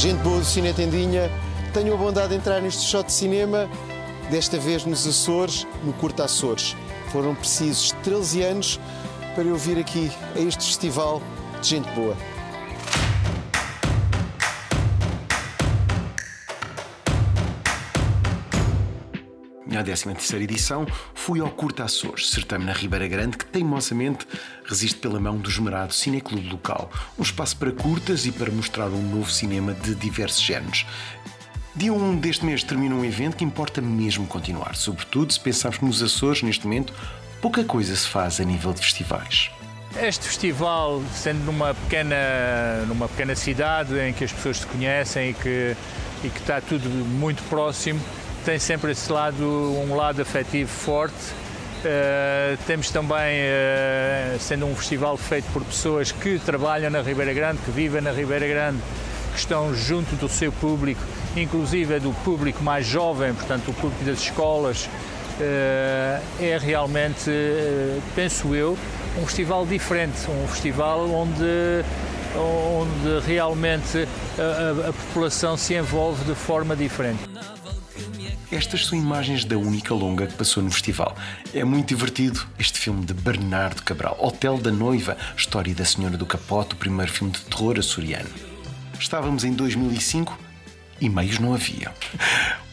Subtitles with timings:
[0.00, 1.30] Gente boa do Cine Tendinha,
[1.74, 3.68] tenho a bondade de entrar neste shot de cinema,
[4.30, 6.74] desta vez nos Açores, no Curta Açores.
[7.12, 8.80] Foram precisos 13 anos
[9.34, 11.20] para eu vir aqui a este festival
[11.60, 12.16] de gente boa.
[19.66, 24.26] Na 13 edição, fui ao Curta Açores, certame na Ribeira Grande, que teimosamente
[24.64, 26.90] resiste pela mão do esmerado Cineclube local.
[27.18, 30.86] Um espaço para curtas e para mostrar um novo cinema de diversos géneros.
[31.76, 35.84] Dia 1 deste mês termina um evento que importa mesmo continuar, sobretudo se pensarmos que
[35.84, 36.92] nos Açores, neste momento,
[37.40, 39.50] pouca coisa se faz a nível de festivais.
[40.00, 45.34] Este festival, sendo numa pequena, numa pequena cidade em que as pessoas se conhecem e
[45.34, 45.76] que,
[46.24, 48.00] e que está tudo muito próximo,
[48.44, 51.14] tem sempre esse lado, um lado afetivo forte.
[51.80, 57.58] Uh, temos também, uh, sendo um festival feito por pessoas que trabalham na Ribeira Grande,
[57.64, 58.78] que vivem na Ribeira Grande,
[59.32, 61.00] que estão junto do seu público,
[61.36, 67.30] inclusive do público mais jovem, portanto, o público das escolas, uh, é realmente,
[68.14, 68.76] penso eu,
[69.18, 71.82] um festival diferente, um festival onde,
[72.36, 74.06] onde realmente
[74.38, 77.30] a, a, a população se envolve de forma diferente.
[78.52, 81.16] Estas são imagens da única longa que passou no festival.
[81.54, 86.26] É muito divertido este filme de Bernardo Cabral, Hotel da Noiva, História da Senhora do
[86.26, 88.28] Capote, o primeiro filme de terror açoriano.
[88.98, 90.36] Estávamos em 2005
[91.00, 91.94] e meios não havia.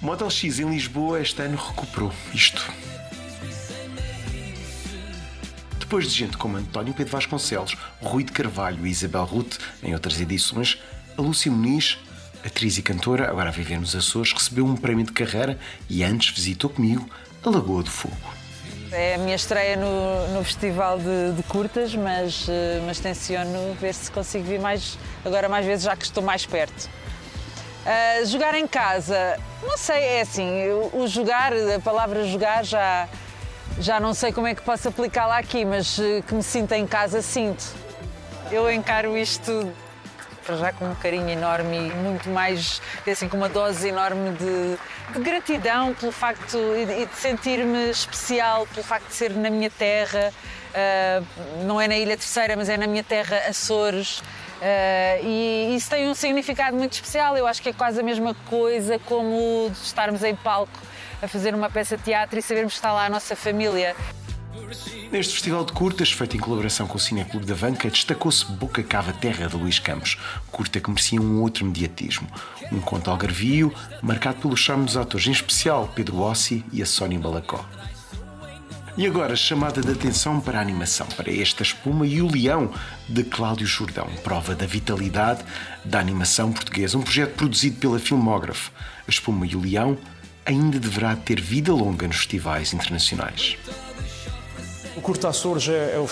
[0.00, 2.72] O Model X em Lisboa este ano recuperou isto.
[5.78, 10.18] Depois de gente como António Pedro Vasconcelos, Rui de Carvalho e Isabel Ruth, em outras
[10.20, 10.78] edições,
[11.18, 11.98] a Lúcia Muniz
[12.46, 15.58] atriz e cantora, agora a viver nos Açores, recebeu um prémio de carreira
[15.88, 17.08] e antes visitou comigo
[17.44, 18.16] a Lagoa do Fogo.
[18.92, 23.92] É a minha estreia no, no festival de, de, curtas, mas, eh, mas tenciono ver
[23.92, 26.88] se consigo vir mais, agora mais vezes, já que estou mais perto.
[27.84, 30.50] Uh, jogar em casa, não sei, é assim,
[30.92, 33.08] o jogar, a palavra jogar já,
[33.78, 36.86] já não sei como é que posso aplicá-la aqui, mas eh, que me sinta em
[36.86, 37.64] casa, sinto.
[38.50, 39.72] Eu encaro isto
[40.46, 42.80] para já com um carinho enorme e muito mais,
[43.10, 48.86] assim, com uma dose enorme de, de gratidão pelo facto e de sentir-me especial pelo
[48.86, 50.32] facto de ser na minha terra,
[50.70, 54.20] uh, não é na Ilha Terceira, mas é na minha terra, Açores.
[54.20, 57.36] Uh, e isso tem um significado muito especial.
[57.36, 60.78] Eu acho que é quase a mesma coisa como estarmos em palco
[61.20, 63.96] a fazer uma peça de teatro e sabermos que está lá a nossa família.
[65.10, 69.12] Neste festival de curtas, feito em colaboração com o Cineclube da Vanca, destacou-se Boca Cava
[69.12, 70.18] Terra de Luís Campos,
[70.50, 72.28] curta que merecia um outro mediatismo.
[72.72, 73.72] Um conto algarvio,
[74.02, 77.64] marcado pelo charme dos atores, em especial Pedro Ossi e a Sónia Balacó.
[78.98, 82.72] E agora, chamada de atenção para a animação, para esta espuma e o leão
[83.06, 85.44] de Cláudio Jordão, prova da vitalidade
[85.84, 88.72] da animação portuguesa, um projeto produzido pela Filmógrafo.
[89.06, 89.98] A espuma e o leão
[90.46, 93.58] ainda deverá ter vida longa nos festivais internacionais.
[94.96, 96.06] O Curta Açores é, é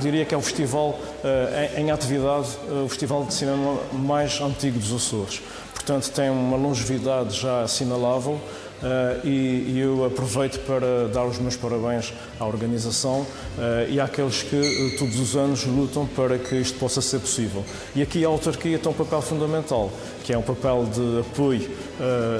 [0.00, 4.80] diria que é o festival uh, em, atividade, uh, o festival de cinema mais antigo
[4.80, 5.40] dos Açores.
[5.72, 8.40] Portanto, tem uma longevidade já assinalável
[8.76, 14.42] Uh, e, e, eu aproveito para dar os meus parabéns à organização uh, e àqueles
[14.42, 17.64] que uh, todos os anos lutam para que isto possa ser possível.
[17.94, 19.90] E aqui a autarquia tem um papel fundamental,
[20.24, 21.70] que é um papel de apoio,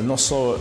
[0.04, 0.56] não só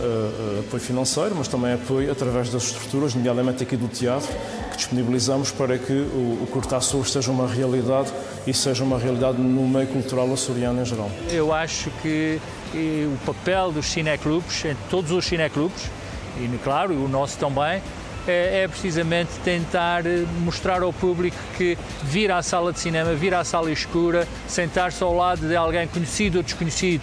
[0.60, 4.32] apoio financeiro, mas também apoio através das estruturas, nomeadamente aqui do teatro,
[4.76, 8.12] que disponibilizamos para que o, o Curta Açores seja uma realidade
[8.46, 11.10] e seja uma realidade no meio cultural açoriano em geral.
[11.30, 12.38] Eu acho que
[12.74, 15.90] o papel dos cineclubes, em todos os cineclubes,
[16.38, 17.82] e claro, o nosso também,
[18.28, 20.02] é, é, precisamente tentar
[20.40, 25.14] mostrar ao público que vir à sala de cinema, vir à sala escura, sentar-se ao
[25.14, 27.02] lado de alguém conhecido ou desconhecido,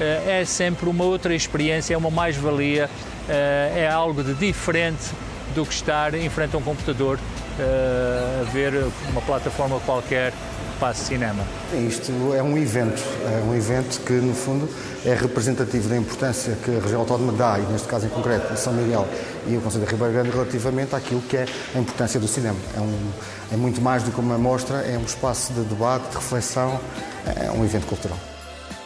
[0.00, 2.88] é, é sempre uma outra experiência, é uma mais-valia,
[3.28, 5.10] é, é algo de diferente
[5.56, 7.18] do que estar em frente a um computador
[7.58, 8.74] a ver
[9.10, 10.32] uma plataforma qualquer
[10.78, 11.42] Passe Cinema.
[11.72, 14.68] Isto é um evento, é um evento que, no fundo,
[15.06, 18.74] é representativo da importância que a região autónoma dá, e neste caso em concreto, São
[18.74, 19.08] Miguel
[19.46, 22.58] e o Conselho de Ribeira Grande, relativamente àquilo que é a importância do cinema.
[22.76, 23.10] É, um,
[23.54, 26.78] é muito mais do que uma mostra, é um espaço de debate, de reflexão,
[27.24, 28.18] é um evento cultural.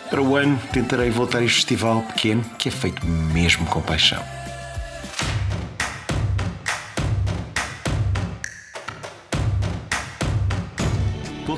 [0.08, 4.22] Para o ano, tentarei voltar a este festival pequeno que é feito mesmo com paixão.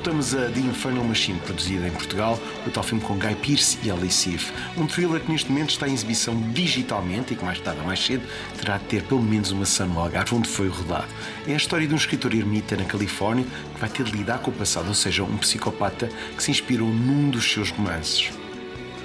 [0.02, 3.88] Voltamos a The Infernal Machine, produzida em Portugal, o tal filme com Guy Pearce e
[3.88, 4.52] Ellie Siff.
[4.76, 8.04] Um thriller que neste momento está em exibição digitalmente e que mais tarde ou mais
[8.04, 8.24] cedo
[8.58, 11.06] terá de ter pelo menos uma ação no Algarve onde foi rodado.
[11.46, 14.50] É a história de um escritor ermita na Califórnia que vai ter de lidar com
[14.50, 18.32] o passado, ou seja, um psicopata que se inspirou num dos seus romances.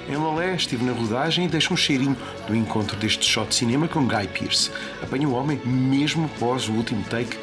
[0.09, 2.17] Em Lolé estive na rodagem e deixo um cheirinho
[2.47, 4.71] do encontro deste shot de cinema com Guy Pearce.
[5.03, 7.37] Apanho o homem mesmo após o último take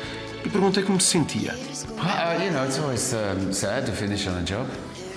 [0.45, 1.55] e perguntei como se sentia.
[1.99, 4.69] Uh, you know, it's always um, sad to finish on a job.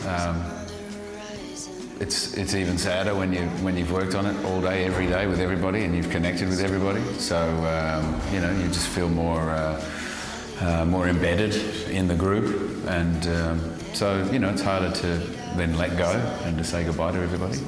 [0.08, 0.42] Um,
[2.00, 5.28] it's it's even sadder when you when you've worked on it all day, every day
[5.28, 7.02] with everybody, and you've connected with everybody.
[7.18, 9.84] So um, you know, you just feel more uh,
[10.62, 11.56] uh, more embedded
[11.90, 15.08] in the group, and um, so you know, it's harder to
[15.58, 16.12] then let go
[16.46, 17.60] and to say goodbye to everybody.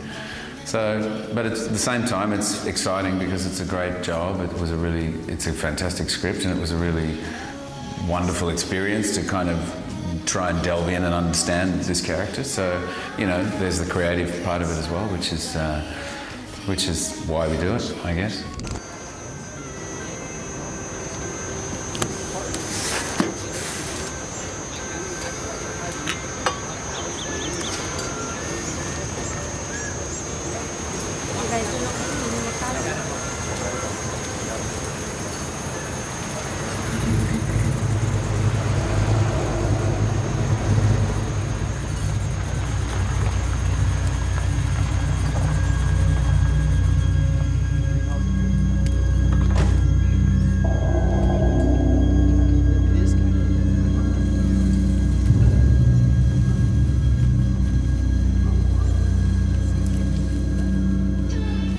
[0.65, 4.39] So, but it's, at the same time, it's exciting because it's a great job.
[4.41, 7.17] It was a really, it's a fantastic script, and it was a really
[8.07, 9.75] wonderful experience to kind of
[10.25, 12.43] try and delve in and understand this character.
[12.43, 12.87] So,
[13.17, 15.81] you know, there's the creative part of it as well, which is, uh,
[16.65, 18.43] which is why we do it, I guess.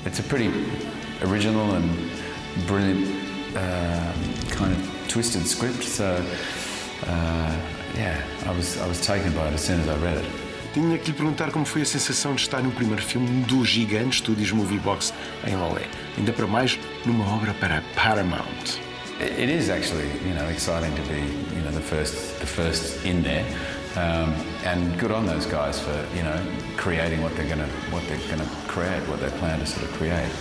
[0.05, 0.51] It's a pretty
[1.23, 2.11] original and
[2.67, 3.07] brilliant
[3.55, 5.83] um, kind of twisted script.
[5.83, 6.23] So,
[7.07, 7.55] uh,
[7.95, 10.25] yeah, I was, I was taken by it as soon as I read it.
[10.73, 14.17] Tinha que lhe perguntar como foi a sensação de estar no primeiro filme do gigante
[14.17, 15.13] Studios Movie Box
[15.45, 15.85] em Lolé.
[16.17, 18.79] Ainda para mais, numa obra para a Paramount.
[19.19, 21.21] It it is actually, you know, exciting to be,
[21.55, 23.45] you know, the first, the first in there,
[23.95, 24.33] um,
[24.65, 26.39] and good on those guys for, you know,
[26.77, 30.31] creating what they're gonna, what they're gonna create, what they plan to sort of create.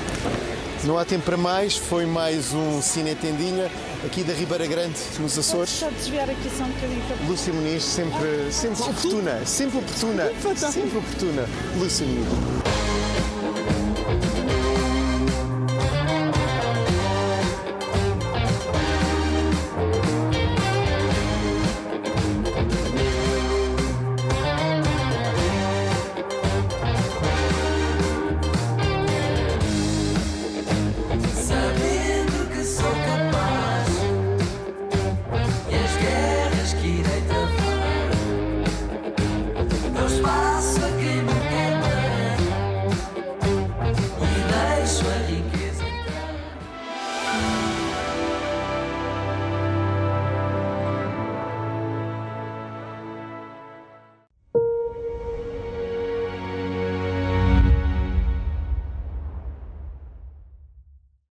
[0.85, 3.71] Não há tempo para mais, foi mais um Cine Tendinha
[4.05, 5.69] aqui da Ribeira Grande, nos Açores.
[5.69, 7.03] Só desviar aqui só um bocadinho.
[7.29, 11.49] Lúcia Muniz, sempre, sempre oportuna, sempre oportuna, sempre oportuna.
[11.77, 12.90] Lúcia Muniz.